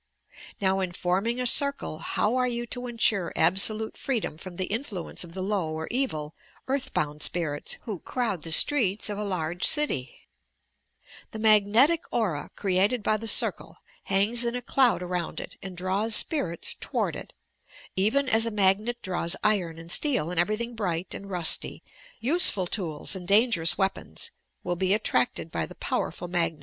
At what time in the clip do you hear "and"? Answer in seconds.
15.61-15.77, 19.77-19.91, 20.31-20.39, 21.13-21.29, 23.15-23.27